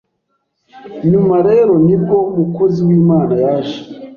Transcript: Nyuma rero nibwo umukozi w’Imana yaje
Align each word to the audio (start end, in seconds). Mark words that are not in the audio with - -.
Nyuma 1.09 1.35
rero 1.49 1.73
nibwo 1.85 2.17
umukozi 2.31 2.79
w’Imana 2.87 3.33
yaje 3.43 3.79